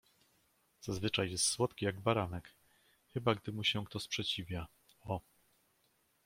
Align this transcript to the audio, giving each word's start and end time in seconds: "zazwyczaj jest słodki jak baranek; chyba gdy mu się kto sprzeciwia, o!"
"zazwyczaj 0.81 1.31
jest 1.31 1.45
słodki 1.45 1.85
jak 1.85 1.99
baranek; 2.01 2.53
chyba 3.07 3.35
gdy 3.35 3.51
mu 3.51 3.63
się 3.63 3.85
kto 3.85 3.99
sprzeciwia, 3.99 4.67
o!" 5.01 5.21